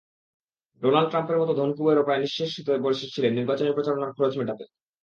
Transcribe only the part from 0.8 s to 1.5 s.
Donald ট্রাম্পের